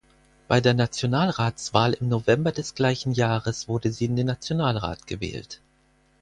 Bei 0.47 0.59
der 0.61 0.73
Nationalratswahl 0.73 1.93
im 1.93 2.07
November 2.09 2.51
des 2.51 2.73
gleichen 2.73 3.11
Jahres 3.13 3.67
wurde 3.67 3.91
sie 3.91 4.05
in 4.05 4.15
den 4.15 4.25
Nationalrat 4.25 5.05
gewählt. 5.05 5.61